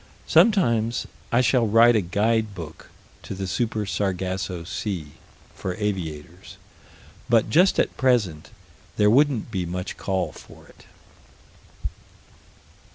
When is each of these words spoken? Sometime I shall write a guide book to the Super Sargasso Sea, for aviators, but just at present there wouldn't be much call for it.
Sometime 0.25 0.91
I 1.31 1.41
shall 1.41 1.67
write 1.67 1.95
a 1.95 2.01
guide 2.01 2.55
book 2.55 2.89
to 3.21 3.35
the 3.35 3.45
Super 3.45 3.85
Sargasso 3.85 4.63
Sea, 4.63 5.11
for 5.53 5.75
aviators, 5.75 6.57
but 7.29 7.51
just 7.51 7.77
at 7.77 7.95
present 7.97 8.49
there 8.97 9.11
wouldn't 9.11 9.51
be 9.51 9.63
much 9.63 9.97
call 9.97 10.31
for 10.31 10.65
it. 10.65 10.87